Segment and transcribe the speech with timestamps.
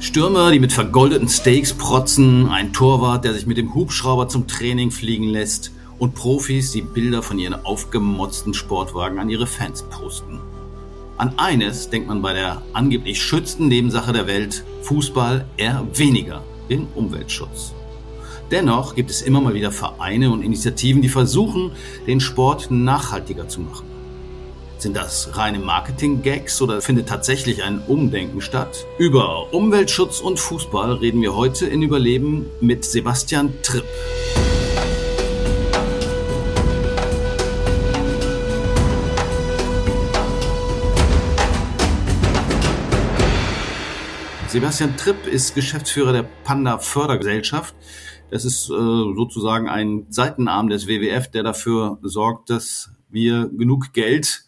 [0.00, 4.90] Stürmer, die mit vergoldeten Steaks protzen, ein Torwart, der sich mit dem Hubschrauber zum Training
[4.90, 10.40] fliegen lässt und Profis, die Bilder von ihren aufgemotzten Sportwagen an ihre Fans posten.
[11.18, 16.86] An eines denkt man bei der angeblich schützten Nebensache der Welt, Fußball, eher weniger, den
[16.94, 17.74] Umweltschutz.
[18.50, 21.72] Dennoch gibt es immer mal wieder Vereine und Initiativen, die versuchen,
[22.06, 23.97] den Sport nachhaltiger zu machen.
[24.78, 28.86] Sind das reine Marketing-Gags oder findet tatsächlich ein Umdenken statt?
[28.96, 33.84] Über Umweltschutz und Fußball reden wir heute in Überleben mit Sebastian Tripp.
[44.46, 47.74] Sebastian Tripp ist Geschäftsführer der Panda Fördergesellschaft.
[48.30, 54.44] Das ist äh, sozusagen ein Seitenarm des WWF, der dafür sorgt, dass wir genug Geld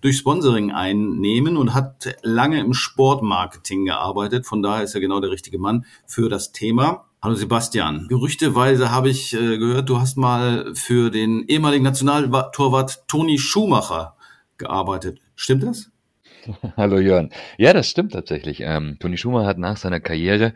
[0.00, 4.46] durch Sponsoring einnehmen und hat lange im Sportmarketing gearbeitet.
[4.46, 7.06] Von daher ist er genau der richtige Mann für das Thema.
[7.22, 8.08] Hallo Sebastian.
[8.08, 14.16] Gerüchteweise habe ich äh, gehört, du hast mal für den ehemaligen Nationaltorwart Toni Schumacher
[14.58, 15.20] gearbeitet.
[15.36, 15.92] Stimmt das?
[16.76, 17.30] Hallo Jörn.
[17.58, 18.60] Ja, das stimmt tatsächlich.
[18.60, 20.52] Ähm, Toni Schumacher hat nach seiner Karriere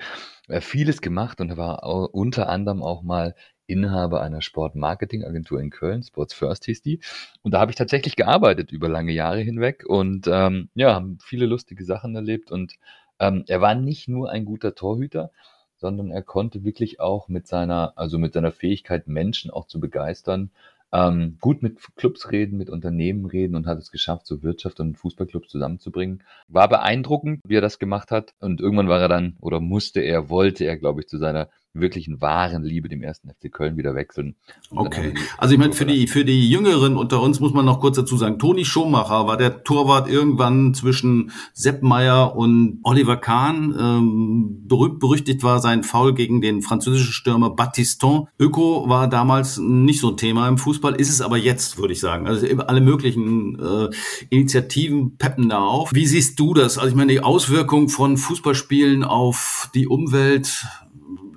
[0.48, 6.34] äh, vieles gemacht und war unter anderem auch mal Inhaber einer Sportmarketingagentur in Köln, Sports
[6.34, 7.00] First hieß die.
[7.42, 11.46] Und da habe ich tatsächlich gearbeitet über lange Jahre hinweg und ähm, ja, haben viele
[11.46, 12.50] lustige Sachen erlebt.
[12.50, 12.74] Und
[13.18, 15.30] ähm, er war nicht nur ein guter Torhüter,
[15.76, 20.50] sondern er konnte wirklich auch mit seiner, also mit seiner Fähigkeit, Menschen auch zu begeistern,
[20.92, 24.96] ähm, gut mit Clubs reden, mit Unternehmen reden und hat es geschafft, so Wirtschaft und
[24.96, 26.22] Fußballclubs zusammenzubringen.
[26.48, 28.34] War beeindruckend, wie er das gemacht hat.
[28.40, 31.48] Und irgendwann war er dann, oder musste er, wollte er, glaube ich, zu seiner
[31.80, 34.36] wirklichen wahren Liebe dem ersten FC Köln wieder wechseln.
[34.70, 35.14] Okay.
[35.38, 38.16] Also ich meine, für die, für die Jüngeren unter uns muss man noch kurz dazu
[38.16, 43.74] sagen, Toni Schumacher war der Torwart irgendwann zwischen Sepp Meyer und Oliver Kahn.
[43.78, 48.28] Ähm, berühmt berüchtigt war sein Foul gegen den französischen Stürmer Battiston.
[48.38, 52.00] Öko war damals nicht so ein Thema im Fußball, ist es aber jetzt, würde ich
[52.00, 52.26] sagen.
[52.26, 53.88] Also alle möglichen äh,
[54.30, 55.92] Initiativen peppen da auf.
[55.92, 56.78] Wie siehst du das?
[56.78, 60.66] Also ich meine, die Auswirkung von Fußballspielen auf die Umwelt,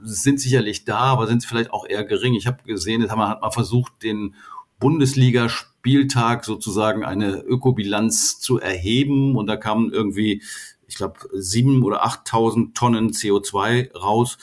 [0.03, 2.33] sind sicherlich da, aber sind vielleicht auch eher gering.
[2.33, 4.35] Ich habe gesehen, man hat mal versucht, den
[4.79, 10.41] Bundesliga-Spieltag sozusagen eine Ökobilanz zu erheben und da kamen irgendwie,
[10.87, 14.37] ich glaube, sieben oder achttausend Tonnen CO2 raus.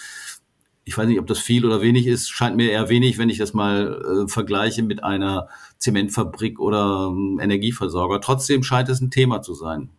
[0.85, 2.29] Ich weiß nicht, ob das viel oder wenig ist.
[2.29, 7.41] Scheint mir eher wenig, wenn ich das mal äh, vergleiche mit einer Zementfabrik oder ähm,
[7.43, 8.21] Energieversorger.
[8.21, 9.91] Trotzdem scheint es ein Thema zu sein.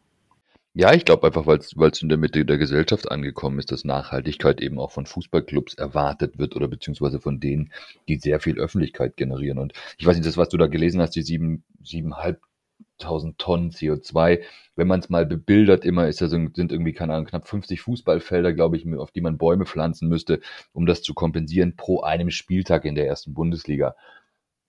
[0.79, 4.61] Ja, ich glaube einfach, weil es in der Mitte der Gesellschaft angekommen ist, dass Nachhaltigkeit
[4.61, 7.71] eben auch von Fußballclubs erwartet wird oder beziehungsweise von denen,
[8.07, 9.57] die sehr viel Öffentlichkeit generieren.
[9.57, 14.43] Und ich weiß nicht, das, was du da gelesen hast, die sieben, siebeneinhalbtausend Tonnen CO2,
[14.75, 18.53] wenn man es mal bebildert, immer ist so, sind irgendwie, keine Ahnung, knapp 50 Fußballfelder,
[18.53, 20.41] glaube ich, auf die man Bäume pflanzen müsste,
[20.73, 23.95] um das zu kompensieren pro einem Spieltag in der ersten Bundesliga.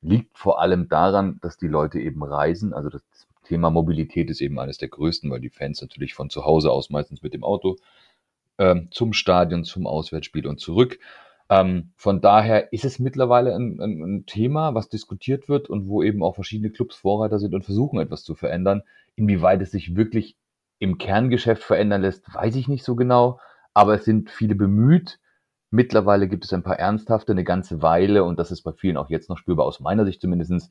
[0.01, 3.03] Liegt vor allem daran, dass die Leute eben reisen, also das
[3.49, 6.91] Thema Mobilität ist eben eines der größten, weil die Fans natürlich von zu Hause aus
[6.91, 7.77] meistens mit dem Auto
[8.59, 10.99] ähm, zum Stadion, zum Auswärtsspiel und zurück.
[11.49, 16.03] Ähm, von daher ist es mittlerweile ein, ein, ein, Thema, was diskutiert wird und wo
[16.03, 18.83] eben auch verschiedene Clubs Vorreiter sind und versuchen etwas zu verändern.
[19.17, 20.37] Inwieweit es sich wirklich
[20.79, 23.41] im Kerngeschäft verändern lässt, weiß ich nicht so genau,
[23.73, 25.19] aber es sind viele bemüht.
[25.71, 29.09] Mittlerweile gibt es ein paar ernsthafte, eine ganze Weile und das ist bei vielen auch
[29.09, 30.69] jetzt noch spürbar, aus meiner Sicht zumindestens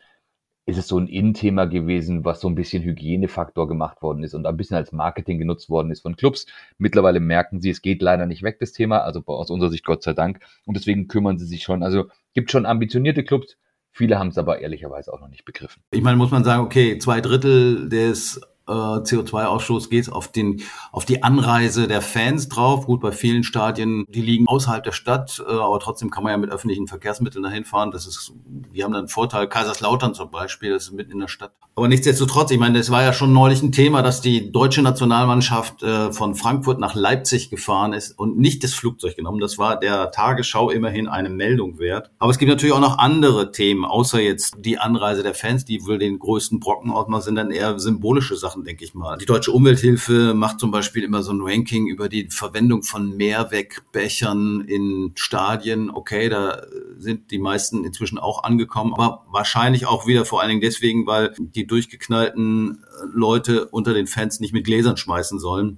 [0.68, 4.46] ist es so ein In-Thema gewesen, was so ein bisschen Hygienefaktor gemacht worden ist und
[4.46, 6.46] ein bisschen als Marketing genutzt worden ist von Clubs.
[6.78, 10.04] Mittlerweile merken sie, es geht leider nicht weg, das Thema, also aus unserer Sicht Gott
[10.04, 10.42] sei Dank.
[10.66, 11.84] Und deswegen kümmern sie sich schon.
[11.84, 13.58] Also gibt schon ambitionierte Clubs,
[13.92, 15.82] viele haben es aber ehrlicherweise auch noch nicht begriffen.
[15.92, 20.62] Ich meine, muss man sagen, okay, zwei Drittel des äh, CO2-Ausstoß geht auf den
[20.92, 22.86] auf die Anreise der Fans drauf.
[22.86, 26.38] Gut, bei vielen Stadien, die liegen außerhalb der Stadt, äh, aber trotzdem kann man ja
[26.38, 27.92] mit öffentlichen Verkehrsmitteln dahin fahren.
[27.92, 28.34] Das ist,
[28.72, 29.48] wir haben dann einen Vorteil.
[29.48, 31.52] Kaiserslautern zum Beispiel, das ist mitten in der Stadt.
[31.78, 35.84] Aber nichtsdestotrotz, ich meine, das war ja schon neulich ein Thema, dass die deutsche Nationalmannschaft
[35.84, 39.40] äh, von Frankfurt nach Leipzig gefahren ist und nicht das Flugzeug genommen.
[39.40, 42.10] Das war der Tagesschau immerhin eine Meldung wert.
[42.18, 45.86] Aber es gibt natürlich auch noch andere Themen, außer jetzt die Anreise der Fans, die
[45.86, 49.18] wohl den größten Brocken ausmachen, sind dann eher symbolische Sachen Sachen, denke ich mal.
[49.18, 54.62] Die Deutsche Umwelthilfe macht zum Beispiel immer so ein Ranking über die Verwendung von Mehrwegbechern
[54.62, 55.90] in Stadien.
[55.90, 56.64] Okay, da
[56.98, 61.34] sind die meisten inzwischen auch angekommen, aber wahrscheinlich auch wieder vor allen Dingen deswegen, weil
[61.38, 62.84] die durchgeknallten
[63.14, 65.78] Leute unter den Fans nicht mit Gläsern schmeißen sollen.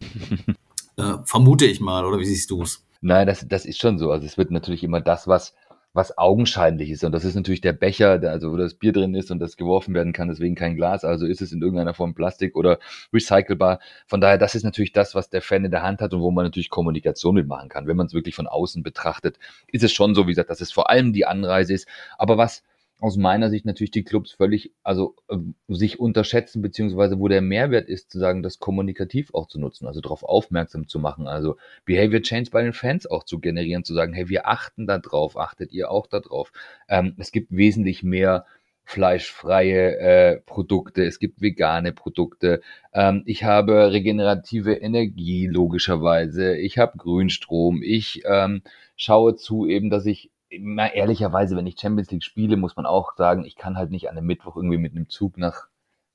[0.97, 2.85] äh, vermute ich mal, oder wie siehst du es?
[3.01, 4.11] Nein, das, das ist schon so.
[4.11, 5.53] Also es wird natürlich immer das, was
[5.94, 7.03] was augenscheinlich ist.
[7.03, 9.57] Und das ist natürlich der Becher, der, also wo das Bier drin ist und das
[9.57, 11.03] geworfen werden kann, deswegen kein Glas.
[11.03, 12.80] Also ist es in irgendeiner Form Plastik oder
[13.12, 13.80] recycelbar.
[14.06, 16.31] Von daher, das ist natürlich das, was der Fan in der Hand hat und wo
[16.31, 17.88] man natürlich Kommunikation mitmachen kann.
[17.88, 20.71] Wenn man es wirklich von außen betrachtet, ist es schon so, wie gesagt, dass es
[20.71, 21.88] vor allem die Anreise ist.
[22.18, 22.63] Aber was
[23.00, 25.38] aus meiner Sicht natürlich die Clubs völlig, also äh,
[25.69, 30.01] sich unterschätzen, beziehungsweise wo der Mehrwert ist, zu sagen, das kommunikativ auch zu nutzen, also
[30.01, 34.13] darauf aufmerksam zu machen, also Behavior Change bei den Fans auch zu generieren, zu sagen,
[34.13, 36.51] hey, wir achten da drauf, achtet ihr auch da drauf.
[36.90, 38.46] Ähm, es gibt wesentlich mehr
[38.84, 42.62] fleischfreie äh, Produkte, es gibt vegane Produkte,
[42.92, 48.63] ähm, ich habe regenerative Energie logischerweise, ich habe Grünstrom, ich ähm,
[48.96, 53.16] schaue zu eben, dass ich na, ehrlicherweise, wenn ich Champions League spiele, muss man auch
[53.16, 55.68] sagen, ich kann halt nicht an einem Mittwoch irgendwie mit einem Zug nach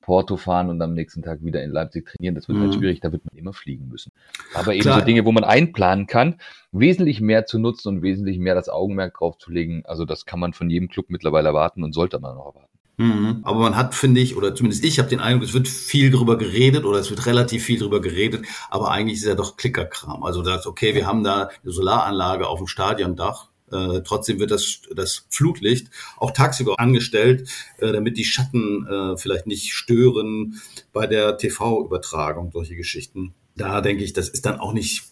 [0.04, 2.34] Porto fahren und am nächsten Tag wieder in Leipzig trainieren.
[2.34, 2.70] Das wird halt mhm.
[2.72, 4.12] halt schwierig, da wird man immer fliegen müssen.
[4.54, 5.00] Aber eben Klar.
[5.00, 6.36] so Dinge, wo man einplanen kann,
[6.72, 9.82] wesentlich mehr zu nutzen und wesentlich mehr das Augenmerk drauf zu legen.
[9.86, 12.74] Also das kann man von jedem Club mittlerweile erwarten und sollte man auch erwarten.
[12.96, 13.40] Mhm.
[13.42, 16.38] Aber man hat, finde ich, oder zumindest ich habe den Eindruck, es wird viel drüber
[16.38, 20.22] geredet oder es wird relativ viel drüber geredet, aber eigentlich ist ja doch Klickerkram.
[20.22, 24.82] Also das, okay, wir haben da eine Solaranlage auf dem Stadiondach, äh, trotzdem wird das,
[24.94, 27.48] das Flutlicht auch tagsüber angestellt,
[27.78, 30.60] äh, damit die Schatten äh, vielleicht nicht stören
[30.92, 33.34] bei der TV-Übertragung, solche Geschichten.
[33.56, 35.04] Da denke ich, das ist dann auch nicht,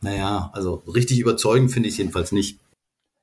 [0.00, 2.58] naja, also richtig überzeugend finde ich jedenfalls nicht.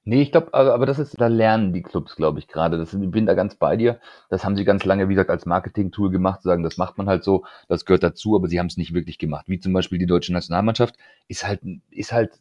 [0.08, 2.78] Nee, ich glaube, aber, das ist, da lernen die Clubs, glaube ich, gerade.
[2.78, 4.00] Das, ich bin da ganz bei dir.
[4.30, 7.10] Das haben sie ganz lange, wie gesagt, als Marketing-Tool gemacht, zu sagen, das macht man
[7.10, 9.46] halt so, das gehört dazu, aber sie haben es nicht wirklich gemacht.
[9.48, 10.96] Wie zum Beispiel die deutsche Nationalmannschaft
[11.28, 12.40] ist halt, ist halt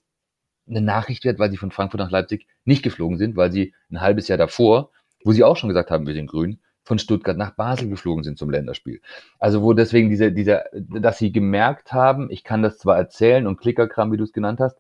[0.69, 4.01] eine Nachricht wert, weil sie von Frankfurt nach Leipzig nicht geflogen sind, weil sie ein
[4.01, 4.91] halbes Jahr davor,
[5.25, 8.39] wo sie auch schon gesagt haben, wir sind grün, von Stuttgart nach Basel geflogen sind
[8.39, 9.01] zum Länderspiel.
[9.39, 13.59] Also wo deswegen diese, dieser, dass sie gemerkt haben, ich kann das zwar erzählen und
[13.59, 14.79] Klickerkram, wie du es genannt hast,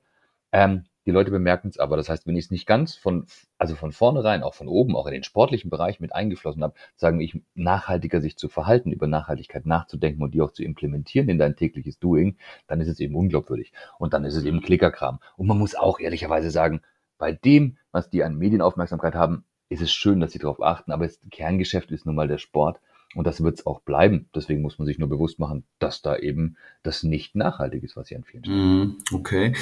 [0.53, 1.97] ähm, die Leute bemerken es aber.
[1.97, 3.27] Das heißt, wenn ich es nicht ganz von,
[3.59, 7.21] also von vornherein, auch von oben, auch in den sportlichen Bereich mit eingeflossen habe, sagen
[7.21, 11.57] ich, nachhaltiger sich zu verhalten, über Nachhaltigkeit nachzudenken und die auch zu implementieren in dein
[11.57, 12.37] tägliches Doing,
[12.67, 13.73] dann ist es eben unglaubwürdig.
[13.99, 15.21] Und dann ist es eben Klickerkram.
[15.37, 16.81] Und man muss auch ehrlicherweise sagen,
[17.19, 21.07] bei dem, was die an Medienaufmerksamkeit haben, ist es schön, dass sie darauf achten, aber
[21.07, 22.81] das Kerngeschäft ist nun mal der Sport.
[23.15, 24.29] Und das wird es auch bleiben.
[24.35, 28.09] Deswegen muss man sich nur bewusst machen, dass da eben das nicht nachhaltig ist, was
[28.09, 28.97] hier an vielen Stellen.
[29.13, 29.55] Okay.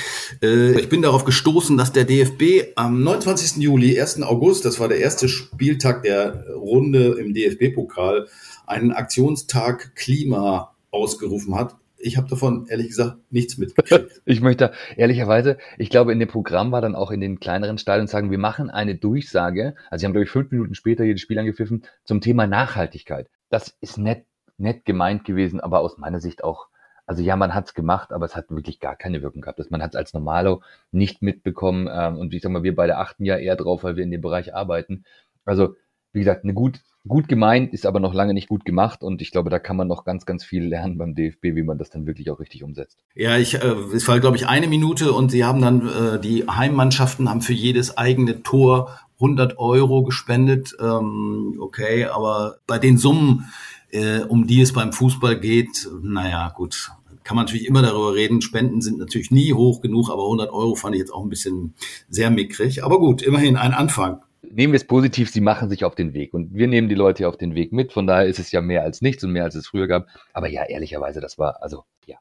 [0.42, 3.62] Äh, ich bin darauf gestoßen, dass der DFB am 29.
[3.62, 4.22] Juli, 1.
[4.22, 8.28] August, das war der erste Spieltag der Runde im DFB-Pokal,
[8.66, 14.20] einen Aktionstag Klima ausgerufen hat ich habe davon ehrlich gesagt nichts mitgekriegt.
[14.24, 18.08] ich möchte ehrlicherweise, ich glaube, in dem Programm war dann auch in den kleineren Stadien
[18.08, 19.74] sagen, wir machen eine Durchsage.
[19.88, 23.28] Also sie haben, glaube ich, fünf Minuten später jedes Spiel angepfiffen zum Thema Nachhaltigkeit.
[23.52, 24.26] Das ist nett,
[24.56, 26.68] nett gemeint gewesen, aber aus meiner Sicht auch
[27.04, 29.60] also ja, man hat's gemacht, aber es hat wirklich gar keine Wirkung gehabt.
[29.70, 30.62] man hat es als Normalo
[30.92, 31.88] nicht mitbekommen.
[31.92, 34.20] Ähm, und ich sag mal, wir beide achten ja eher drauf, weil wir in dem
[34.20, 35.04] Bereich arbeiten.
[35.44, 35.74] Also,
[36.12, 39.30] wie gesagt, eine gut, gut gemeint, ist aber noch lange nicht gut gemacht und ich
[39.30, 42.06] glaube, da kann man noch ganz, ganz viel lernen beim DFB, wie man das dann
[42.06, 43.02] wirklich auch richtig umsetzt.
[43.14, 46.46] Ja, ich, äh, es war, glaube ich, eine Minute und sie haben dann, äh, die
[46.48, 50.76] Heimmannschaften haben für jedes eigene Tor 100 Euro gespendet.
[50.80, 53.46] Ähm, okay, aber bei den Summen,
[53.90, 56.90] äh, um die es beim Fußball geht, naja, gut,
[57.24, 58.42] kann man natürlich immer darüber reden.
[58.42, 61.74] Spenden sind natürlich nie hoch genug, aber 100 Euro fand ich jetzt auch ein bisschen
[62.08, 62.84] sehr mickrig.
[62.84, 64.20] Aber gut, immerhin ein Anfang
[64.52, 66.34] nehmen wir es positiv, sie machen sich auf den Weg.
[66.34, 67.92] Und wir nehmen die Leute auf den Weg mit.
[67.92, 70.06] Von daher ist es ja mehr als nichts und mehr als es früher gab.
[70.32, 72.16] Aber ja, ehrlicherweise, das war, also, ja,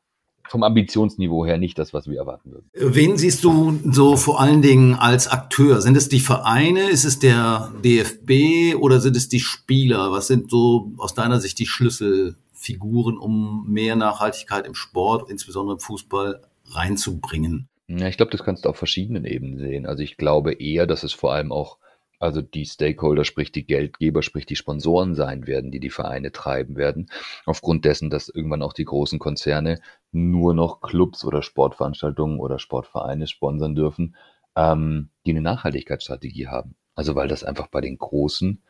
[0.51, 2.69] vom Ambitionsniveau her nicht das, was wir erwarten würden.
[2.73, 5.81] Wen siehst du so vor allen Dingen als Akteur?
[5.81, 6.89] Sind es die Vereine?
[6.89, 10.11] Ist es der DFB oder sind es die Spieler?
[10.11, 15.79] Was sind so aus deiner Sicht die Schlüsselfiguren, um mehr Nachhaltigkeit im Sport, insbesondere im
[15.79, 17.69] Fußball, reinzubringen?
[17.87, 19.85] Ja, ich glaube, das kannst du auf verschiedenen Ebenen sehen.
[19.85, 21.77] Also ich glaube eher, dass es vor allem auch
[22.21, 26.75] also die Stakeholder, sprich die Geldgeber, sprich die Sponsoren sein werden, die die Vereine treiben
[26.75, 27.09] werden,
[27.45, 33.27] aufgrund dessen, dass irgendwann auch die großen Konzerne nur noch Clubs oder Sportveranstaltungen oder Sportvereine
[33.27, 34.15] sponsern dürfen,
[34.55, 36.75] ähm, die eine Nachhaltigkeitsstrategie haben.
[36.95, 38.61] Also weil das einfach bei den großen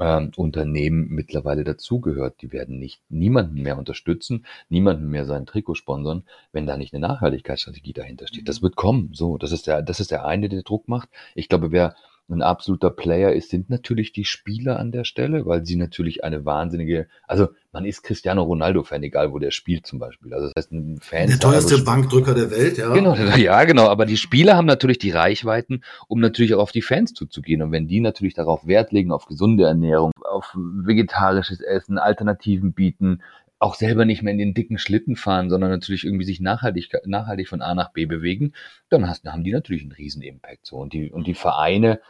[0.00, 2.42] ähm, Unternehmen mittlerweile dazugehört.
[2.42, 7.06] Die werden nicht niemanden mehr unterstützen, niemanden mehr sein Trikot sponsern, wenn da nicht eine
[7.06, 8.48] Nachhaltigkeitsstrategie dahinter steht.
[8.48, 9.10] Das wird kommen.
[9.12, 11.08] So, das ist der, das ist der eine, der Druck macht.
[11.34, 11.94] Ich glaube, wer
[12.30, 16.44] ein absoluter Player ist, sind natürlich die Spieler an der Stelle, weil sie natürlich eine
[16.44, 20.32] wahnsinnige, also man ist Cristiano Ronaldo-Fan, egal wo der spielt zum Beispiel.
[20.32, 21.28] Also das heißt, ein Fan.
[21.28, 22.92] Der teuerste also, Bankdrücker der Welt, ja.
[22.94, 23.88] Genau, ja, genau.
[23.88, 27.60] Aber die Spieler haben natürlich die Reichweiten, um natürlich auch auf die Fans zuzugehen.
[27.62, 33.20] Und wenn die natürlich darauf Wert legen, auf gesunde Ernährung, auf vegetarisches Essen, Alternativen bieten,
[33.64, 37.48] auch selber nicht mehr in den dicken Schlitten fahren, sondern natürlich irgendwie sich nachhaltig, nachhaltig
[37.48, 38.52] von A nach B bewegen,
[38.90, 40.66] dann hast, haben die natürlich einen riesen Impact.
[40.66, 40.76] So.
[40.76, 42.00] Und die, und die Vereine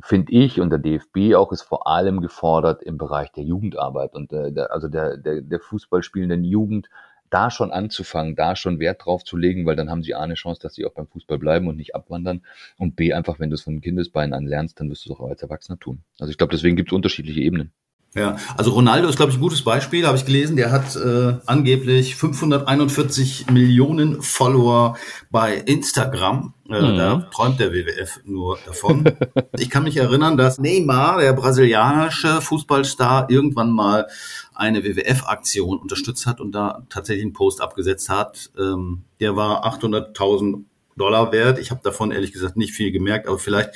[0.00, 4.32] finde ich, und der DFB auch ist vor allem gefordert im Bereich der Jugendarbeit und
[4.32, 6.88] äh, der, also der, der, der Fußballspielenden Jugend
[7.28, 10.34] da schon anzufangen, da schon Wert drauf zu legen, weil dann haben sie A eine
[10.34, 12.42] Chance, dass sie auch beim Fußball bleiben und nicht abwandern.
[12.78, 15.28] Und B einfach, wenn du es von Kindesbeinen an lernst, dann wirst du es auch
[15.28, 16.04] als Erwachsener tun.
[16.20, 17.72] Also ich glaube, deswegen gibt es unterschiedliche Ebenen.
[18.14, 20.56] Ja, also Ronaldo ist, glaube ich, ein gutes Beispiel, habe ich gelesen.
[20.56, 24.96] Der hat äh, angeblich 541 Millionen Follower
[25.30, 26.52] bei Instagram.
[26.68, 26.96] Äh, mhm.
[26.96, 29.04] Da träumt der WWF nur davon.
[29.58, 34.08] ich kann mich erinnern, dass Neymar, der brasilianische Fußballstar, irgendwann mal
[34.54, 38.50] eine WWF-Aktion unterstützt hat und da tatsächlich einen Post abgesetzt hat.
[38.58, 40.64] Ähm, der war 800.000
[40.96, 41.60] Dollar wert.
[41.60, 43.70] Ich habe davon ehrlich gesagt nicht viel gemerkt, aber vielleicht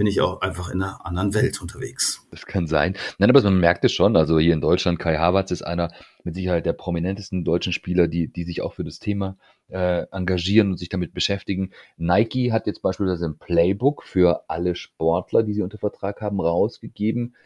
[0.00, 2.26] bin ich auch einfach in einer anderen Welt unterwegs.
[2.30, 2.96] Das kann sein.
[3.18, 4.16] Nein, aber man merkt es schon.
[4.16, 5.92] Also hier in Deutschland, Kai Havertz ist einer
[6.24, 9.36] mit Sicherheit der prominentesten deutschen Spieler, die, die sich auch für das Thema
[9.68, 11.72] äh, engagieren und sich damit beschäftigen.
[11.98, 17.36] Nike hat jetzt beispielsweise ein Playbook für alle Sportler, die sie unter Vertrag haben, rausgegeben.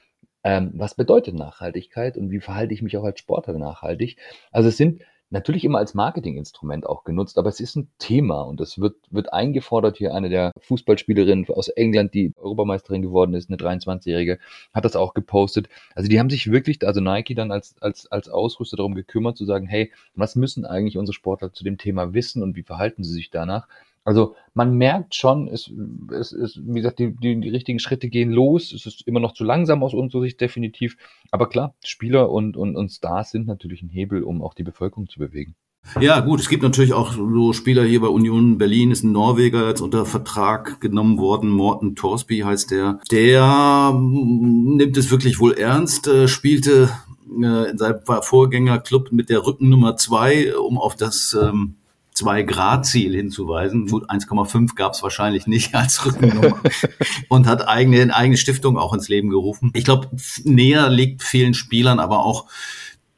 [0.45, 4.17] Ähm, was bedeutet Nachhaltigkeit und wie verhalte ich mich auch als Sportler nachhaltig?
[4.53, 8.61] Also es sind natürlich immer als Marketinginstrument auch genutzt, aber es ist ein Thema und
[8.61, 9.97] es wird, wird eingefordert.
[9.97, 14.39] Hier eine der Fußballspielerinnen aus England, die Europameisterin geworden ist, eine 23-Jährige,
[14.73, 15.69] hat das auch gepostet.
[15.95, 19.45] Also die haben sich wirklich, also Nike dann als, als, als Ausrüster darum gekümmert, zu
[19.45, 23.13] sagen, hey, was müssen eigentlich unsere Sportler zu dem Thema wissen und wie verhalten sie
[23.13, 23.69] sich danach?
[24.05, 25.73] Also man merkt schon, es,
[26.13, 28.73] es ist, wie gesagt, die, die, die richtigen Schritte gehen los.
[28.73, 30.97] Es ist immer noch zu langsam aus unserer Sicht definitiv.
[31.31, 35.09] Aber klar, Spieler und, und, und Stars sind natürlich ein Hebel, um auch die Bevölkerung
[35.09, 35.57] zu bewegen.
[36.01, 39.69] Ja, gut, es gibt natürlich auch so Spieler hier bei Union Berlin, ist ein Norweger
[39.69, 43.01] jetzt unter Vertrag genommen worden, Morten Torsby heißt der.
[43.11, 46.91] Der mm, nimmt es wirklich wohl ernst, äh, spielte
[47.29, 51.75] äh, in seinem Vorgängerclub mit der Rückennummer zwei, um auf das ähm,
[52.17, 53.87] 2-Grad-Ziel hinzuweisen.
[53.87, 56.61] Gut, 1,5 gab es wahrscheinlich nicht als Rückennummer
[57.29, 59.71] und hat eigene, eigene Stiftung auch ins Leben gerufen.
[59.75, 60.09] Ich glaube,
[60.45, 62.47] näher liegt vielen Spielern aber auch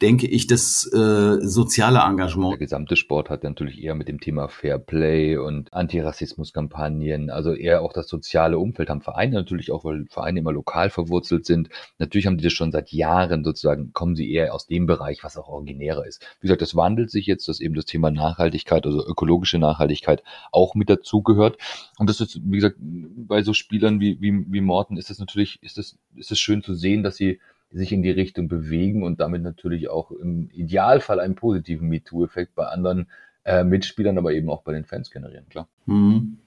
[0.01, 2.53] denke ich, das äh, soziale Engagement.
[2.53, 7.81] Der gesamte Sport hat natürlich eher mit dem Thema Fair Play und Antirassismuskampagnen, also eher
[7.81, 11.69] auch das soziale Umfeld haben Vereine natürlich auch, weil Vereine immer lokal verwurzelt sind.
[11.97, 15.37] Natürlich haben die das schon seit Jahren sozusagen, kommen sie eher aus dem Bereich, was
[15.37, 16.21] auch originärer ist.
[16.41, 20.75] Wie gesagt, das wandelt sich jetzt, dass eben das Thema Nachhaltigkeit, also ökologische Nachhaltigkeit auch
[20.75, 21.57] mit dazugehört.
[21.97, 25.61] Und das ist, wie gesagt, bei so Spielern wie, wie, wie Morten ist es natürlich,
[25.63, 27.39] ist es, ist es schön zu sehen, dass sie
[27.71, 32.65] sich in die Richtung bewegen und damit natürlich auch im Idealfall einen positiven MeToo-Effekt bei
[32.65, 33.07] anderen
[33.43, 35.67] äh, Mitspielern, aber eben auch bei den Fans generieren, klar.
[35.85, 36.37] Mhm.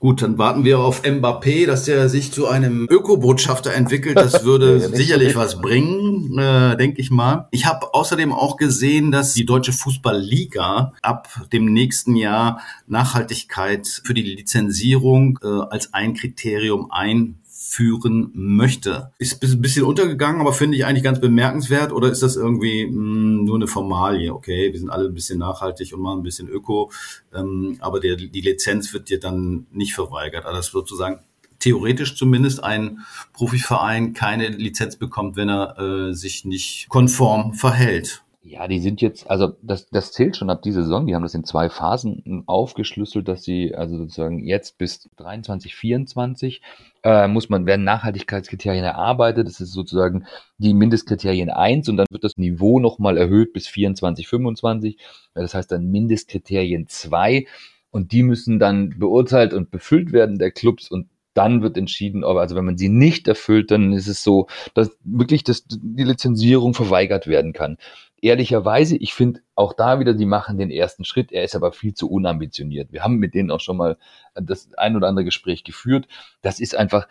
[0.00, 4.16] Gut, dann warten wir auf Mbappé, dass der sich zu einem Öko-Botschafter entwickelt.
[4.16, 7.48] Das würde ja, sicherlich was bringen, äh, denke ich mal.
[7.50, 14.14] Ich habe außerdem auch gesehen, dass die deutsche Fußballliga ab dem nächsten Jahr Nachhaltigkeit für
[14.14, 17.39] die Lizenzierung äh, als ein Kriterium ein
[17.70, 19.12] führen möchte.
[19.18, 21.92] Ist ein bisschen untergegangen, aber finde ich eigentlich ganz bemerkenswert.
[21.92, 24.34] Oder ist das irgendwie mh, hm, nur eine Formalie?
[24.34, 26.90] Okay, wir sind alle ein bisschen nachhaltig und machen ein bisschen Öko,
[27.32, 30.46] ähm, aber der, die Lizenz wird dir dann nicht verweigert.
[30.46, 31.20] Also das sozusagen
[31.60, 33.00] theoretisch zumindest ein
[33.34, 38.24] Profiverein keine Lizenz bekommt, wenn er äh, sich nicht konform verhält.
[38.42, 41.06] Ja, die sind jetzt, also das, das zählt schon ab dieser Saison.
[41.06, 46.62] Die haben das in zwei Phasen aufgeschlüsselt, dass sie also sozusagen jetzt bis 23, 24
[47.02, 49.46] äh, muss man, werden Nachhaltigkeitskriterien erarbeitet.
[49.46, 50.24] Das ist sozusagen
[50.56, 54.96] die Mindestkriterien 1 und dann wird das Niveau nochmal erhöht bis 24, 25.
[55.34, 57.46] Das heißt dann Mindestkriterien 2
[57.90, 62.36] und die müssen dann beurteilt und befüllt werden der Clubs und dann wird entschieden, ob,
[62.36, 66.74] also wenn man sie nicht erfüllt, dann ist es so, dass wirklich das, die Lizenzierung
[66.74, 67.76] verweigert werden kann
[68.22, 71.32] ehrlicherweise, ich finde auch da wieder, die machen den ersten Schritt.
[71.32, 72.92] Er ist aber viel zu unambitioniert.
[72.92, 73.96] Wir haben mit denen auch schon mal
[74.34, 76.06] das ein oder andere Gespräch geführt.
[76.42, 77.08] Das ist einfach,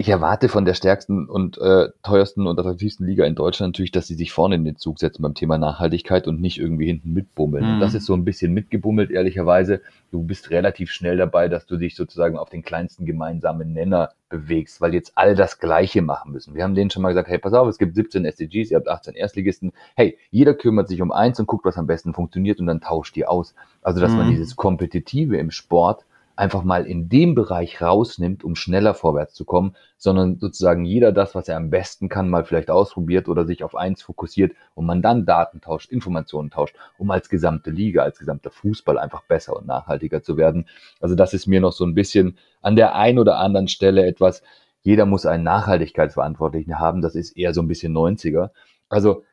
[0.00, 4.06] ich erwarte von der stärksten und äh, teuersten und attraktivsten Liga in Deutschland natürlich, dass
[4.06, 7.66] sie sich vorne in den Zug setzen beim Thema Nachhaltigkeit und nicht irgendwie hinten mitbummeln.
[7.66, 7.74] Mhm.
[7.74, 9.82] Und das ist so ein bisschen mitgebummelt, ehrlicherweise.
[10.10, 14.80] Du bist relativ schnell dabei, dass du dich sozusagen auf den kleinsten gemeinsamen Nenner bewegst,
[14.80, 16.54] weil jetzt alle das Gleiche machen müssen.
[16.54, 18.88] Wir haben denen schon mal gesagt, hey, pass auf, es gibt 17 SDGs, ihr habt
[18.88, 19.72] 18 Erstligisten.
[19.96, 23.16] Hey, jeder kümmert sich um eins und guckt, was am besten funktioniert und dann tauscht
[23.16, 23.54] die aus.
[23.82, 24.16] Also, dass mhm.
[24.16, 26.06] man dieses Kompetitive im Sport
[26.40, 31.34] einfach mal in dem Bereich rausnimmt, um schneller vorwärts zu kommen, sondern sozusagen jeder das,
[31.34, 35.02] was er am besten kann, mal vielleicht ausprobiert oder sich auf eins fokussiert und man
[35.02, 39.66] dann Daten tauscht, Informationen tauscht, um als gesamte Liga, als gesamter Fußball einfach besser und
[39.66, 40.66] nachhaltiger zu werden.
[40.98, 44.42] Also das ist mir noch so ein bisschen an der einen oder anderen Stelle etwas,
[44.80, 48.48] jeder muss einen Nachhaltigkeitsverantwortlichen haben, das ist eher so ein bisschen 90er.
[48.88, 49.24] Also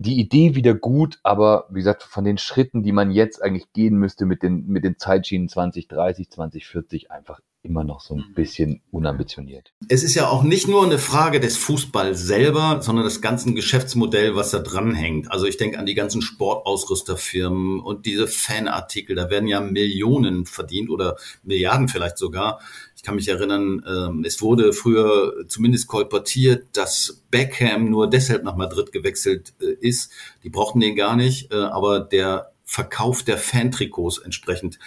[0.00, 3.96] die Idee wieder gut, aber wie gesagt, von den Schritten, die man jetzt eigentlich gehen
[3.96, 8.34] müsste mit den, mit den Zeitschienen 2030, 2040, einfach immer noch so ein mhm.
[8.34, 9.72] bisschen unambitioniert.
[9.88, 14.34] Es ist ja auch nicht nur eine Frage des Fußballs selber, sondern des ganzen Geschäftsmodells,
[14.34, 15.30] was da dranhängt.
[15.30, 20.90] Also ich denke an die ganzen Sportausrüsterfirmen und diese Fanartikel, da werden ja Millionen verdient
[20.90, 22.60] oder Milliarden vielleicht sogar.
[22.96, 28.56] Ich kann mich erinnern, ähm, es wurde früher zumindest kolportiert, dass Beckham nur deshalb nach
[28.56, 30.12] Madrid gewechselt äh, ist.
[30.44, 34.78] Die brauchten den gar nicht, äh, aber der Verkauf der Fantrikots entsprechend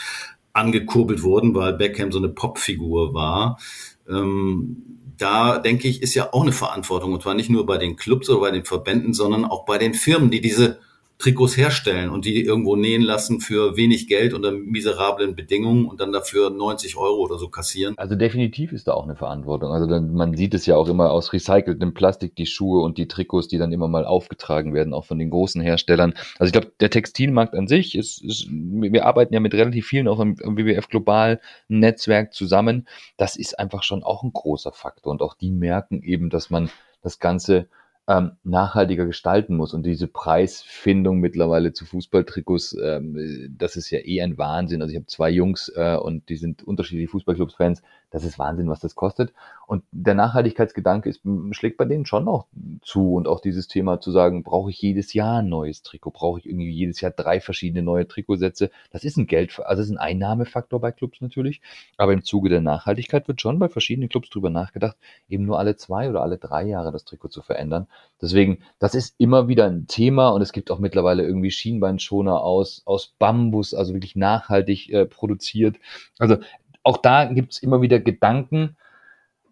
[0.54, 3.60] angekurbelt wurden, weil Beckham so eine Popfigur war.
[4.08, 4.84] Ähm,
[5.18, 8.30] da denke ich, ist ja auch eine Verantwortung, und zwar nicht nur bei den Clubs
[8.30, 10.80] oder bei den Verbänden, sondern auch bei den Firmen, die diese
[11.20, 16.12] Trikots herstellen und die irgendwo nähen lassen für wenig Geld unter miserablen Bedingungen und dann
[16.12, 17.94] dafür 90 Euro oder so kassieren.
[17.98, 19.72] Also definitiv ist da auch eine Verantwortung.
[19.72, 23.08] Also dann, man sieht es ja auch immer aus recyceltem Plastik, die Schuhe und die
[23.08, 26.14] Trikots, die dann immer mal aufgetragen werden, auch von den großen Herstellern.
[26.40, 30.08] Also ich glaube, der Textilmarkt an sich ist, ist, wir arbeiten ja mit relativ vielen
[30.08, 31.40] auch im, im WWF Global
[31.70, 32.88] Netzwerk zusammen.
[33.18, 36.70] Das ist einfach schon auch ein großer Faktor und auch die merken eben, dass man
[37.02, 37.68] das Ganze
[38.08, 39.74] ähm, nachhaltiger gestalten muss.
[39.74, 44.82] Und diese Preisfindung mittlerweile zu Fußballtrikots, ähm, das ist ja eh ein Wahnsinn.
[44.82, 47.82] Also ich habe zwei Jungs äh, und die sind unterschiedliche Fußballclubs-Fans.
[48.14, 49.34] Das ist Wahnsinn, was das kostet.
[49.66, 52.46] Und der Nachhaltigkeitsgedanke ist, schlägt bei denen schon noch
[52.84, 53.16] zu.
[53.16, 56.12] Und auch dieses Thema zu sagen, brauche ich jedes Jahr ein neues Trikot?
[56.12, 58.70] Brauche ich irgendwie jedes Jahr drei verschiedene neue Trikotsätze?
[58.92, 61.60] Das ist ein Geld, also ist ein Einnahmefaktor bei Clubs natürlich.
[61.98, 64.96] Aber im Zuge der Nachhaltigkeit wird schon bei verschiedenen Clubs drüber nachgedacht,
[65.28, 67.88] eben nur alle zwei oder alle drei Jahre das Trikot zu verändern.
[68.22, 72.84] Deswegen, das ist immer wieder ein Thema und es gibt auch mittlerweile irgendwie Schienbeinschoner aus,
[72.86, 75.78] aus Bambus, also wirklich nachhaltig äh, produziert.
[76.20, 76.38] Also
[76.84, 78.78] auch da gibt es immer wieder Gedanken.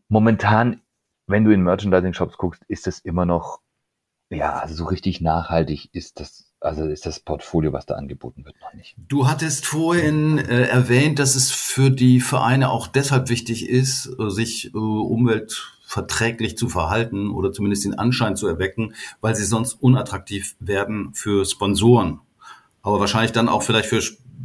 [0.08, 0.82] Momentan,
[1.28, 3.62] wenn du in Merchandising-Shops guckst, ist das immer noch,
[4.30, 8.56] ja, also so richtig nachhaltig ist das also ist das Portfolio, was da angeboten wird,
[8.62, 8.96] noch nicht.
[8.96, 14.30] Du hattest vorhin äh, erwähnt, dass es für die Vereine auch deshalb wichtig ist, äh,
[14.30, 20.56] sich äh, umweltverträglich zu verhalten oder zumindest den Anschein zu erwecken, weil sie sonst unattraktiv
[20.60, 22.20] werden für Sponsoren.
[22.84, 24.02] Aber wahrscheinlich dann auch vielleicht für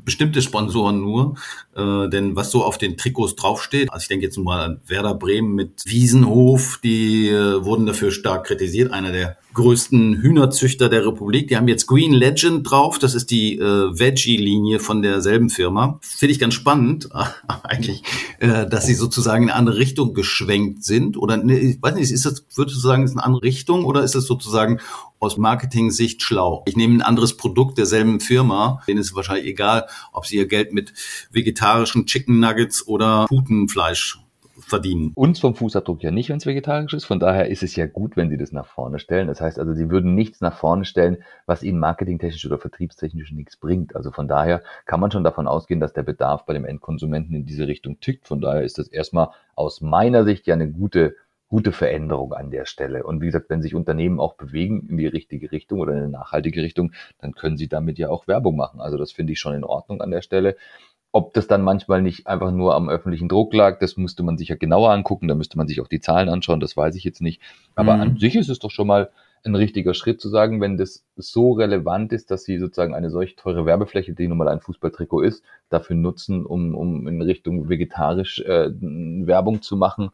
[0.07, 1.35] bestimmte Sponsoren nur,
[1.77, 5.15] äh, denn was so auf den Trikots draufsteht, also ich denke jetzt mal an Werder
[5.15, 11.49] Bremen mit Wiesenhof, die äh, wurden dafür stark kritisiert, einer der größten Hühnerzüchter der Republik.
[11.49, 12.99] Die haben jetzt Green Legend drauf.
[12.99, 15.99] Das ist die äh, Veggie-Linie von derselben Firma.
[16.03, 17.09] Finde ich ganz spannend,
[17.65, 18.03] eigentlich,
[18.39, 21.17] äh, dass sie sozusagen in eine andere Richtung geschwenkt sind.
[21.17, 24.03] Oder ne, ich weiß nicht, ist das, würdest du sagen, ist eine andere Richtung oder
[24.05, 24.79] ist das sozusagen
[25.19, 26.63] aus Marketing-Sicht schlau?
[26.67, 28.83] Ich nehme ein anderes Produkt derselben Firma.
[28.87, 30.93] Denen ist es wahrscheinlich egal, ob sie ihr Geld mit
[31.33, 34.21] vegetarischen Chicken Nuggets oder Putenfleisch
[34.59, 35.13] verdienen.
[35.15, 37.05] Uns vom Fußabdruck ja nicht, wenn es vegetarisch ist.
[37.05, 39.29] Von daher ist es ja gut, wenn sie das nach vorne stellen.
[39.29, 43.57] Das heißt also, sie würden nichts nach vorne stellen, was ihnen marketingtechnisch oder vertriebstechnisch nichts
[43.57, 43.97] bringt.
[43.97, 47.47] Also von daher kann man schon davon ausgehen, dass der Bedarf bei dem Endkonsumenten in
[47.47, 48.27] diese Richtung tickt.
[48.27, 51.15] Von daher ist das erstmal aus meiner Sicht ja eine gute
[51.49, 53.05] gute Veränderung an der Stelle.
[53.05, 56.09] Und wie gesagt, wenn sich Unternehmen auch bewegen in die richtige Richtung oder in eine
[56.09, 58.81] nachhaltige Richtung, dann können sie damit ja auch Werbung machen.
[58.81, 60.57] Also das finde ich schon in Ordnung an der Stelle.
[61.17, 64.49] Ob das dann manchmal nicht einfach nur am öffentlichen Druck lag, das müsste man sich
[64.49, 65.29] ja genauer angucken.
[65.29, 67.41] Da müsste man sich auch die Zahlen anschauen, das weiß ich jetzt nicht.
[67.75, 68.03] Aber mhm.
[68.03, 69.09] an sich ist es doch schon mal
[69.43, 73.35] ein richtiger Schritt zu sagen, wenn das so relevant ist, dass sie sozusagen eine solch
[73.35, 78.41] teure Werbefläche, die nun mal ein Fußballtrikot ist, dafür nutzen, um, um in Richtung vegetarisch
[78.41, 80.11] äh, Werbung zu machen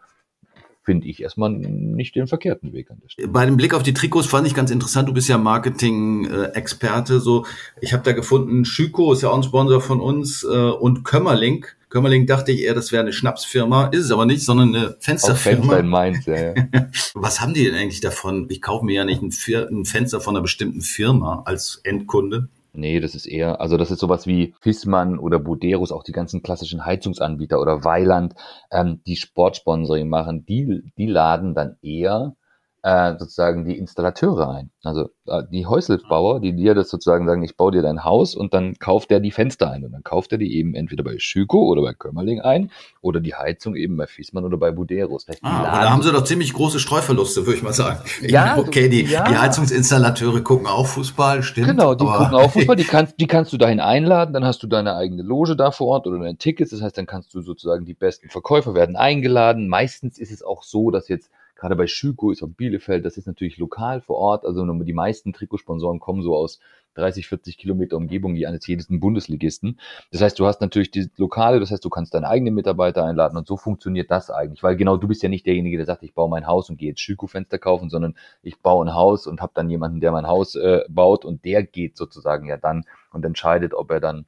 [0.83, 3.29] finde ich erstmal nicht den verkehrten Weg an der Stelle.
[3.29, 7.47] Bei dem Blick auf die Trikots fand ich ganz interessant, du bist ja Marketing-Experte, so
[7.81, 11.67] ich habe da gefunden, Schüko ist ja auch ein Sponsor von uns äh, und Kömmerling.
[11.89, 15.59] Kömmerling dachte ich eher, das wäre eine Schnapsfirma, ist es aber nicht, sondern eine Fensterfirma.
[15.59, 16.55] Auch Fenster in Mainz, ja, ja.
[17.15, 18.47] Was haben die denn eigentlich davon?
[18.49, 22.49] Ich kaufe mir ja nicht ein, Fenster von einer bestimmten Firma als Endkunde.
[22.75, 26.43] Nee, das ist eher, also das ist sowas wie Fissmann oder Buderus, auch die ganzen
[26.43, 28.35] klassischen Heizungsanbieter oder Weiland,
[28.71, 32.35] ähm, die Sportsponsoring machen, die, die laden dann eher
[32.83, 34.71] äh, sozusagen die Installateure ein.
[34.83, 38.55] Also äh, die Häuselbauer, die dir das sozusagen sagen, ich baue dir dein Haus und
[38.55, 41.65] dann kauft der die Fenster ein und dann kauft er die eben entweder bei Schüko
[41.67, 45.91] oder bei Kömmerling ein oder die Heizung eben bei Fiesmann oder bei heißt, ah, da
[45.91, 48.01] haben sie doch ziemlich große Streuverluste, würde ich mal sagen.
[48.23, 49.29] Ja, okay, die, ja.
[49.29, 51.69] die Heizungsinstallateure gucken auch Fußball, stimmt.
[51.69, 54.67] Genau, die gucken auch Fußball, die kannst, die kannst du dahin einladen, dann hast du
[54.67, 57.85] deine eigene Loge da vor Ort oder deine Tickets, das heißt, dann kannst du sozusagen
[57.85, 59.69] die besten Verkäufer werden eingeladen.
[59.69, 61.31] Meistens ist es auch so, dass jetzt
[61.63, 64.45] gerade bei Schüko ist auf Bielefeld, das ist natürlich lokal vor Ort.
[64.45, 66.59] Also die meisten Trikotsponsoren kommen so aus
[66.95, 69.79] 30, 40 Kilometer Umgebung eines jeden Bundesligisten.
[70.11, 73.39] Das heißt, du hast natürlich die Lokale, das heißt, du kannst deine eigenen Mitarbeiter einladen
[73.39, 74.65] und so funktioniert das eigentlich.
[74.65, 76.89] Weil genau du bist ja nicht derjenige, der sagt, ich baue mein Haus und gehe
[76.89, 80.57] jetzt Schüko-Fenster kaufen, sondern ich baue ein Haus und habe dann jemanden, der mein Haus
[80.57, 84.27] äh, baut und der geht sozusagen ja dann und entscheidet, ob er dann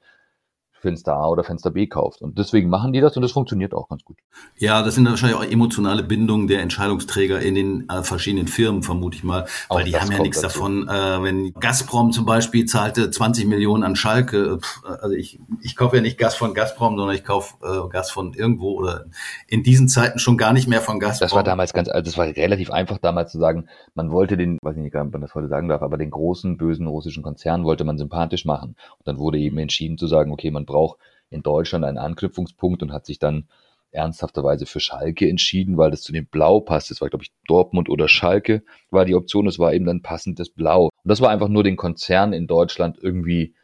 [0.84, 2.22] Fenster A oder Fenster B kauft.
[2.22, 4.18] Und deswegen machen die das und das funktioniert auch ganz gut.
[4.58, 9.16] Ja, das sind wahrscheinlich auch emotionale Bindungen der Entscheidungsträger in den äh, verschiedenen Firmen, vermute
[9.16, 9.46] ich mal.
[9.68, 10.58] Weil auch die haben ja nichts dazu.
[10.58, 14.58] davon, äh, wenn Gazprom zum Beispiel zahlte 20 Millionen an Schalke.
[14.60, 18.10] Pff, also ich, ich kaufe ja nicht Gas von Gazprom, sondern ich kaufe äh, Gas
[18.10, 19.06] von irgendwo oder
[19.48, 21.26] in diesen Zeiten schon gar nicht mehr von Gazprom.
[21.26, 24.58] Das war damals ganz, also das war relativ einfach damals zu sagen, man wollte den,
[24.62, 27.84] weiß nicht, ob man das heute sagen darf, aber den großen, bösen russischen Konzern wollte
[27.84, 28.76] man sympathisch machen.
[28.98, 30.98] Und dann wurde eben entschieden zu sagen, okay, man braucht
[31.30, 33.48] in Deutschland einen Anknüpfungspunkt und hat sich dann
[33.92, 36.90] ernsthafterweise für Schalke entschieden, weil das zu dem Blau passt.
[36.90, 39.46] Das war, glaube ich, Dortmund oder Schalke war die Option.
[39.46, 40.86] Es war eben dann passendes Blau.
[40.86, 43.54] Und das war einfach nur den Konzern in Deutschland irgendwie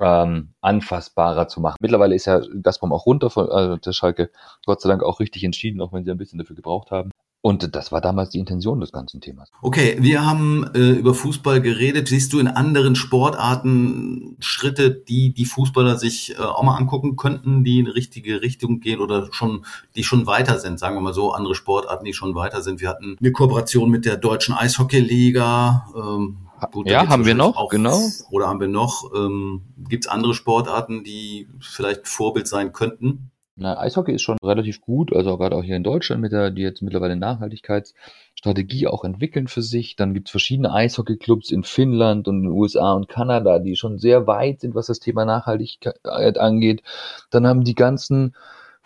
[0.00, 1.76] ähm, anfassbarer zu machen.
[1.80, 4.30] Mittlerweile ist ja Gazprom auch runter von äh, der Schalke,
[4.66, 7.10] Gott sei Dank auch richtig entschieden, auch wenn sie ein bisschen dafür gebraucht haben.
[7.40, 9.48] Und das war damals die Intention des ganzen Themas.
[9.62, 12.08] Okay, wir haben äh, über Fußball geredet.
[12.08, 17.62] Siehst du in anderen Sportarten Schritte, die die Fußballer sich äh, auch mal angucken könnten,
[17.62, 20.80] die in die richtige Richtung gehen oder schon, die schon weiter sind?
[20.80, 22.80] Sagen wir mal so, andere Sportarten, die schon weiter sind.
[22.80, 25.86] Wir hatten eine Kooperation mit der deutschen Eishockeyliga.
[25.94, 26.38] Ähm,
[26.72, 28.00] Gut, ja, haben wir noch, auch, genau.
[28.30, 33.30] Oder haben wir noch, ähm, gibt es andere Sportarten, die vielleicht Vorbild sein könnten?
[33.60, 36.62] Na, Eishockey ist schon relativ gut, also gerade auch hier in Deutschland mit der, die
[36.62, 39.96] jetzt mittlerweile Nachhaltigkeitsstrategie auch entwickeln für sich.
[39.96, 43.98] Dann gibt es verschiedene Eishockeyclubs in Finnland und in den USA und Kanada, die schon
[43.98, 46.84] sehr weit sind, was das Thema Nachhaltigkeit angeht.
[47.30, 48.36] Dann haben die ganzen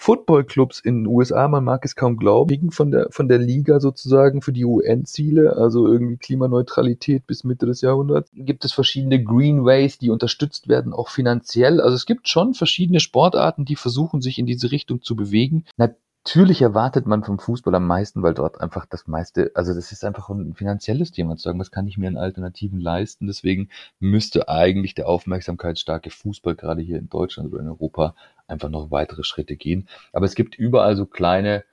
[0.03, 4.43] Footballclubs in den USA, man mag es kaum glauben, von der, von der Liga sozusagen
[4.43, 8.29] für die UN-Ziele, also irgendwie Klimaneutralität bis Mitte des Jahrhunderts.
[8.35, 11.81] Gibt es verschiedene Greenways, die unterstützt werden, auch finanziell.
[11.81, 15.67] Also es gibt schon verschiedene Sportarten, die versuchen, sich in diese Richtung zu bewegen.
[15.77, 20.05] Natürlich erwartet man vom Fußball am meisten, weil dort einfach das meiste, also das ist
[20.05, 23.27] einfach ein finanzielles Thema zu sagen, was kann ich mir an Alternativen leisten.
[23.27, 28.15] Deswegen müsste eigentlich der aufmerksamkeitsstarke Fußball gerade hier in Deutschland oder in Europa
[28.47, 29.89] einfach noch weitere Schritte gehen.
[30.13, 31.65] Aber es gibt überall so kleine,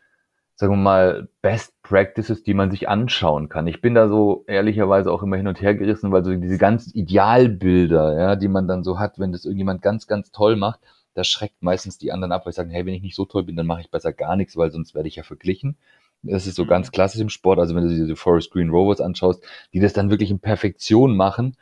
[0.56, 3.68] sagen wir mal, Best Practices, die man sich anschauen kann.
[3.68, 6.92] Ich bin da so ehrlicherweise auch immer hin und her gerissen, weil so diese ganzen
[6.96, 10.80] Idealbilder, ja, die man dann so hat, wenn das irgendjemand ganz, ganz toll macht,
[11.20, 13.44] das schreckt meistens die anderen ab, weil ich sage, hey, wenn ich nicht so toll
[13.44, 15.78] bin, dann mache ich besser gar nichts, weil sonst werde ich ja verglichen.
[16.24, 16.92] Das ist so ganz mhm.
[16.92, 17.60] klassisch im Sport.
[17.60, 21.56] Also wenn du diese Forest Green Rovers anschaust, die das dann wirklich in Perfektion machen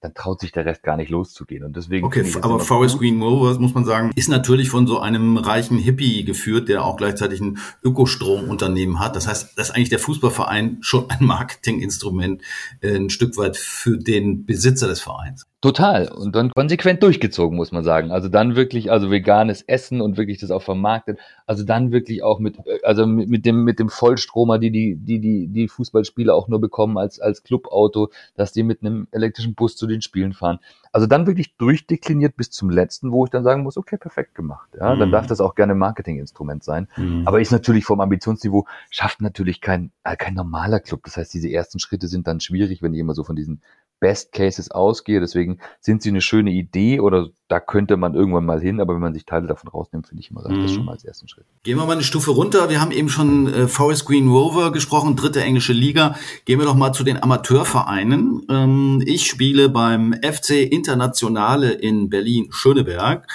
[0.00, 1.64] dann traut sich der Rest gar nicht loszugehen.
[1.64, 2.06] Und deswegen.
[2.06, 6.24] Okay, aber Forest Green Rovers, muss man sagen, ist natürlich von so einem reichen Hippie
[6.24, 9.16] geführt, der auch gleichzeitig ein Ökostromunternehmen hat.
[9.16, 12.42] Das heißt, das ist eigentlich der Fußballverein schon ein Marketinginstrument
[12.80, 15.46] äh, ein Stück weit für den Besitzer des Vereins.
[15.66, 16.06] Total.
[16.06, 18.12] Und dann konsequent durchgezogen, muss man sagen.
[18.12, 21.18] Also dann wirklich, also veganes Essen und wirklich das auch vermarktet.
[21.44, 25.18] Also dann wirklich auch mit, also mit, mit dem, mit dem Vollstromer, die, die, die,
[25.18, 29.74] die, die Fußballspieler auch nur bekommen als, als Clubauto, dass die mit einem elektrischen Bus
[29.74, 30.60] zu den Spielen fahren.
[30.92, 34.68] Also dann wirklich durchdekliniert bis zum letzten, wo ich dann sagen muss, okay, perfekt gemacht.
[34.78, 35.00] Ja, mhm.
[35.00, 36.86] dann darf das auch gerne Marketinginstrument sein.
[36.96, 37.26] Mhm.
[37.26, 41.02] Aber ist natürlich vom Ambitionsniveau, schafft natürlich kein, äh, kein normaler Club.
[41.02, 43.62] Das heißt, diese ersten Schritte sind dann schwierig, wenn ich immer so von diesen
[44.00, 45.20] Best Cases ausgehe.
[45.20, 49.00] Deswegen sind sie eine schöne Idee oder da könnte man irgendwann mal hin, aber wenn
[49.00, 50.86] man sich Teile davon rausnimmt, finde ich immer, reicht das schon mhm.
[50.86, 51.44] mal als ersten Schritt.
[51.62, 52.68] Gehen wir mal eine Stufe runter.
[52.68, 56.16] Wir haben eben schon äh, Forest Green Rover gesprochen, dritte englische Liga.
[56.44, 58.46] Gehen wir doch mal zu den Amateurvereinen.
[58.50, 63.26] Ähm, ich spiele beim FC Internationale in Berlin-Schöneberg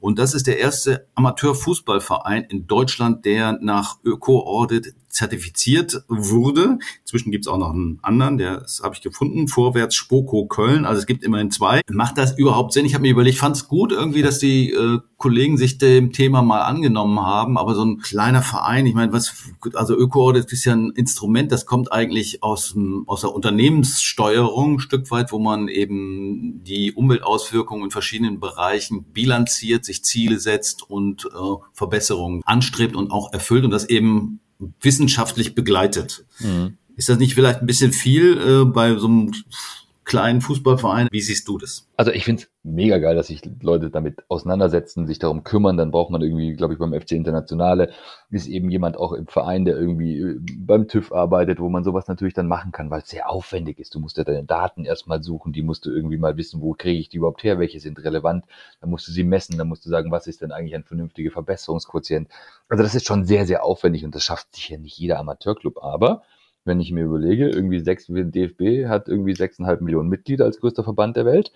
[0.00, 6.78] und das ist der erste Amateurfußballverein in Deutschland, der nach Öko-Audit zertifiziert wurde.
[7.00, 10.84] Inzwischen gibt es auch noch einen anderen, der habe ich gefunden, Vorwärts Spoko Köln.
[10.84, 11.80] Also es gibt immerhin zwei.
[11.90, 12.86] Macht das überhaupt Sinn?
[12.86, 16.42] Ich habe mir überlegt, fand es gut irgendwie, dass die äh, Kollegen sich dem Thema
[16.42, 19.34] mal angenommen haben, aber so ein kleiner Verein, ich meine, was,
[19.74, 22.76] also Öko-Audit ist ja ein Instrument, das kommt eigentlich aus,
[23.06, 29.84] aus der Unternehmenssteuerung ein Stück weit, wo man eben die Umweltauswirkungen in verschiedenen Bereichen bilanziert,
[29.84, 31.28] sich Ziele setzt und äh,
[31.72, 34.38] Verbesserungen anstrebt und auch erfüllt und das eben
[34.80, 36.24] wissenschaftlich begleitet.
[36.40, 36.78] Mhm.
[36.96, 39.32] Ist das nicht vielleicht ein bisschen viel äh, bei so einem
[40.08, 41.08] kleinen Fußballverein?
[41.12, 41.86] Wie siehst du das?
[41.96, 45.76] Also ich finde es mega geil, dass sich Leute damit auseinandersetzen, sich darum kümmern.
[45.76, 47.92] Dann braucht man irgendwie, glaube ich, beim FC Internationale
[48.30, 52.08] ist eben jemand auch im Verein, der irgendwie äh, beim TÜV arbeitet, wo man sowas
[52.08, 53.94] natürlich dann machen kann, weil es sehr aufwendig ist.
[53.94, 56.98] Du musst ja deine Daten erstmal suchen, die musst du irgendwie mal wissen, wo kriege
[56.98, 58.46] ich die überhaupt her, welche sind relevant.
[58.80, 61.30] Dann musst du sie messen, dann musst du sagen, was ist denn eigentlich ein vernünftiger
[61.30, 62.28] Verbesserungsquotient.
[62.70, 65.82] Also das ist schon sehr, sehr aufwendig und das schafft sicher nicht jeder Amateurclub.
[65.82, 66.22] Aber
[66.68, 71.16] wenn ich mir überlege, irgendwie sechs, DFB hat irgendwie sechseinhalb Millionen Mitglieder als größter Verband
[71.16, 71.52] der Welt.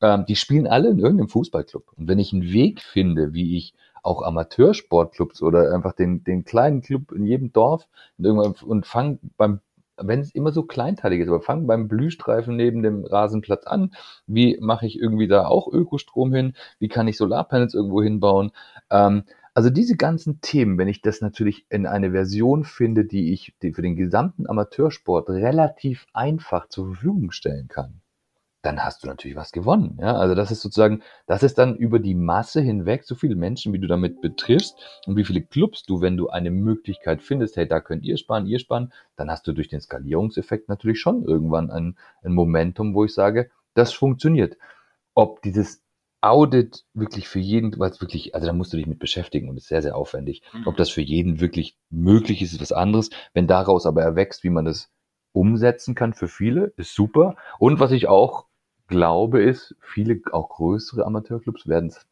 [0.00, 1.92] Ähm, die spielen alle in irgendeinem Fußballclub.
[1.98, 6.80] Und wenn ich einen Weg finde, wie ich auch Amateursportclubs oder einfach den, den kleinen
[6.80, 7.86] Club in jedem Dorf
[8.18, 9.60] und, fange beim
[9.98, 13.92] wenn es immer so kleinteilig ist, aber fang beim Blühstreifen neben dem Rasenplatz an.
[14.26, 16.54] Wie mache ich irgendwie da auch Ökostrom hin?
[16.78, 18.52] Wie kann ich Solarpanels irgendwo hinbauen?
[18.90, 23.54] Ähm, also diese ganzen Themen, wenn ich das natürlich in eine Version finde, die ich
[23.60, 28.00] für den gesamten Amateursport relativ einfach zur Verfügung stellen kann,
[28.62, 29.98] dann hast du natürlich was gewonnen.
[30.00, 30.16] Ja?
[30.16, 33.78] Also das ist sozusagen, das ist dann über die Masse hinweg so viele Menschen, wie
[33.78, 37.80] du damit betriffst und wie viele Clubs du, wenn du eine Möglichkeit findest, hey, da
[37.80, 41.98] könnt ihr sparen, ihr sparen, dann hast du durch den Skalierungseffekt natürlich schon irgendwann ein,
[42.22, 44.56] ein Momentum, wo ich sage, das funktioniert.
[45.14, 45.81] Ob dieses
[46.22, 49.56] Audit wirklich für jeden, weil es wirklich, also da musst du dich mit beschäftigen und
[49.56, 50.42] ist sehr, sehr aufwendig.
[50.52, 50.66] Mhm.
[50.66, 53.10] Ob das für jeden wirklich möglich ist, ist was anderes.
[53.34, 54.90] Wenn daraus aber erwächst, wie man das
[55.32, 57.36] umsetzen kann für viele, ist super.
[57.58, 58.46] Und was ich auch
[58.86, 62.06] glaube, ist, viele auch größere Amateurclubs werden es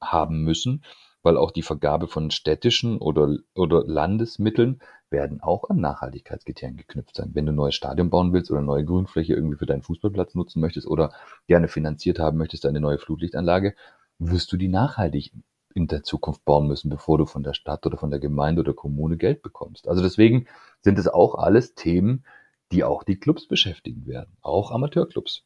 [0.00, 0.82] haben müssen,
[1.22, 4.80] weil auch die Vergabe von städtischen oder, oder Landesmitteln
[5.10, 7.30] werden auch an Nachhaltigkeitskriterien geknüpft sein.
[7.34, 10.34] Wenn du ein neues Stadion bauen willst oder eine neue Grünfläche irgendwie für deinen Fußballplatz
[10.34, 11.12] nutzen möchtest oder
[11.46, 13.74] gerne finanziert haben möchtest, eine neue Flutlichtanlage,
[14.18, 15.32] wirst du die nachhaltig
[15.74, 18.74] in der Zukunft bauen müssen, bevor du von der Stadt oder von der Gemeinde oder
[18.74, 19.88] Kommune Geld bekommst.
[19.88, 20.46] Also deswegen
[20.80, 22.24] sind es auch alles Themen,
[22.72, 25.44] die auch die Clubs beschäftigen werden, auch Amateurclubs.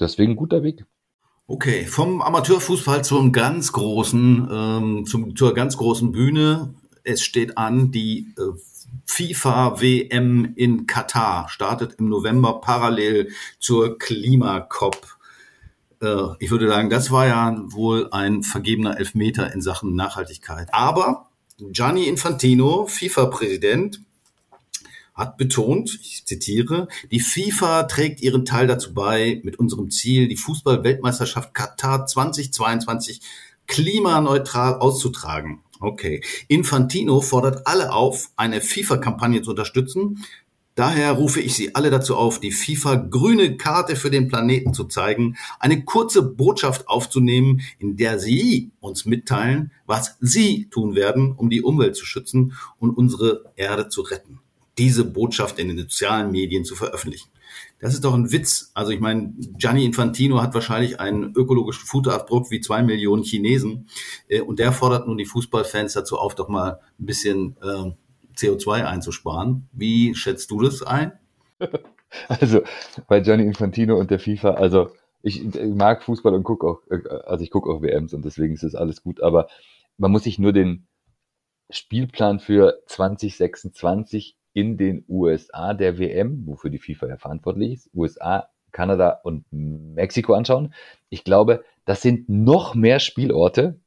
[0.00, 0.84] Deswegen guter Weg.
[1.48, 6.74] Okay, vom Amateurfußball zum ganz großen, ähm, zum, zur ganz großen Bühne.
[7.04, 8.58] Es steht an, die äh,
[9.06, 13.30] FIFA WM in Katar startet im November parallel
[13.60, 15.06] zur Klimakop.
[16.02, 20.68] Äh, ich würde sagen, das war ja wohl ein vergebener Elfmeter in Sachen Nachhaltigkeit.
[20.72, 24.00] Aber Gianni Infantino, FIFA-Präsident,
[25.16, 30.36] hat betont, ich zitiere, die FIFA trägt ihren Teil dazu bei, mit unserem Ziel, die
[30.36, 33.22] Fußball-Weltmeisterschaft Katar 2022
[33.66, 35.62] klimaneutral auszutragen.
[35.80, 36.22] Okay.
[36.48, 40.24] Infantino fordert alle auf, eine FIFA-Kampagne zu unterstützen.
[40.74, 44.84] Daher rufe ich Sie alle dazu auf, die FIFA grüne Karte für den Planeten zu
[44.84, 51.48] zeigen, eine kurze Botschaft aufzunehmen, in der Sie uns mitteilen, was Sie tun werden, um
[51.48, 54.40] die Umwelt zu schützen und unsere Erde zu retten.
[54.78, 57.30] Diese Botschaft in den sozialen Medien zu veröffentlichen.
[57.78, 58.70] Das ist doch ein Witz.
[58.74, 63.88] Also ich meine, Gianni Infantino hat wahrscheinlich einen ökologischen Fußabdruck wie zwei Millionen Chinesen
[64.28, 67.92] äh, und der fordert nun die Fußballfans dazu auf, doch mal ein bisschen äh,
[68.36, 69.68] CO2 einzusparen.
[69.72, 71.12] Wie schätzt du das ein?
[72.28, 72.62] Also
[73.08, 74.90] bei Gianni Infantino und der FIFA, also
[75.22, 78.54] ich, ich mag Fußball und gucke auch, äh, also ich gucke auch WMs und deswegen
[78.54, 79.48] ist das alles gut, aber
[79.98, 80.86] man muss sich nur den
[81.68, 88.48] Spielplan für 2026 in den USA der WM, wofür die FIFA ja verantwortlich ist, USA,
[88.72, 90.72] Kanada und Mexiko anschauen.
[91.10, 93.78] Ich glaube, das sind noch mehr Spielorte,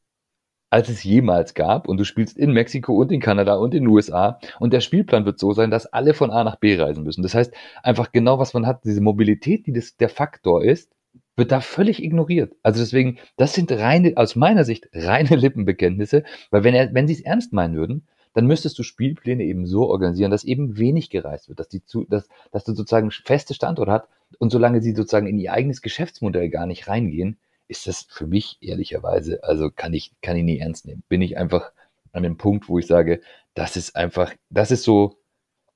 [0.69, 1.89] als es jemals gab.
[1.89, 4.39] Und du spielst in Mexiko und in Kanada und in den USA.
[4.59, 7.23] Und der Spielplan wird so sein, dass alle von A nach B reisen müssen.
[7.23, 7.51] Das heißt,
[7.81, 10.91] einfach genau, was man hat, diese Mobilität, die das, der Faktor ist,
[11.35, 12.53] wird da völlig ignoriert.
[12.61, 17.21] Also deswegen, das sind reine, aus meiner Sicht, reine Lippenbekenntnisse, weil wenn wenn sie es
[17.21, 21.59] ernst meinen würden, dann müsstest du Spielpläne eben so organisieren, dass eben wenig gereist wird,
[21.59, 25.39] dass, die zu, dass, dass du sozusagen feste Standort hat und solange sie sozusagen in
[25.39, 30.35] ihr eigenes Geschäftsmodell gar nicht reingehen, ist das für mich ehrlicherweise, also kann ich, kann
[30.35, 31.03] ich nie ernst nehmen.
[31.07, 31.71] Bin ich einfach
[32.11, 33.21] an dem Punkt, wo ich sage,
[33.53, 35.17] das ist einfach, das ist so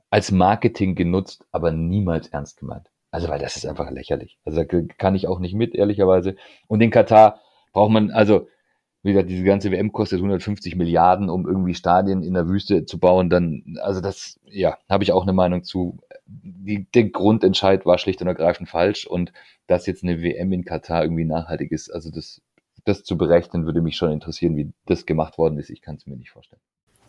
[0.09, 2.89] als Marketing genutzt, aber niemals ernst gemeint.
[3.11, 4.39] Also, weil das ist einfach lächerlich.
[4.43, 6.35] Also, da kann ich auch nicht mit, ehrlicherweise.
[6.67, 8.47] Und in Katar braucht man, also,
[9.03, 12.97] wie gesagt, diese ganze WM kostet 150 Milliarden, um irgendwie Stadien in der Wüste zu
[12.97, 15.99] bauen, dann, also das, ja, habe ich auch eine Meinung zu.
[16.25, 19.33] Die, der Grundentscheid war schlicht und ergreifend falsch und
[19.67, 22.41] dass jetzt eine WM in Katar irgendwie nachhaltig ist, also das,
[22.85, 25.69] das zu berechnen, würde mich schon interessieren, wie das gemacht worden ist.
[25.69, 26.61] Ich kann es mir nicht vorstellen.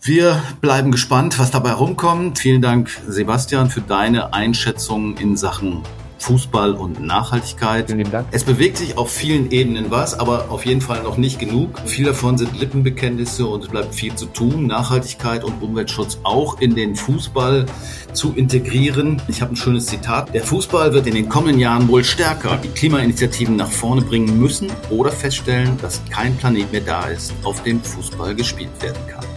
[0.02, 2.40] Wir bleiben gespannt, was dabei rumkommt.
[2.40, 5.82] Vielen Dank, Sebastian, für deine Einschätzung in Sachen
[6.24, 7.90] Fußball und Nachhaltigkeit.
[7.90, 8.28] Vielen Dank.
[8.30, 11.78] Es bewegt sich auf vielen Ebenen was, aber auf jeden Fall noch nicht genug.
[11.84, 14.66] Viel davon sind Lippenbekenntnisse und es bleibt viel zu tun.
[14.66, 17.66] Nachhaltigkeit und Umweltschutz auch in den Fußball
[18.14, 19.20] zu integrieren.
[19.28, 20.32] Ich habe ein schönes Zitat.
[20.32, 24.68] Der Fußball wird in den kommenden Jahren wohl stärker die Klimainitiativen nach vorne bringen müssen
[24.88, 29.33] oder feststellen, dass kein Planet mehr da ist, auf dem Fußball gespielt werden kann.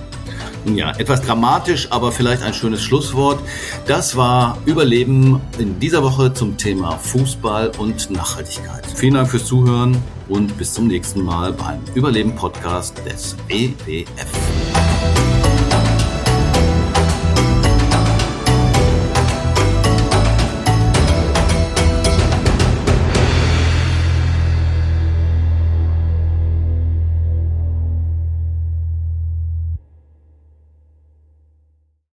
[0.76, 3.40] Ja, etwas dramatisch, aber vielleicht ein schönes Schlusswort.
[3.86, 8.86] Das war Überleben in dieser Woche zum Thema Fußball und Nachhaltigkeit.
[8.96, 15.17] Vielen Dank fürs Zuhören und bis zum nächsten Mal beim Überleben Podcast des EWF.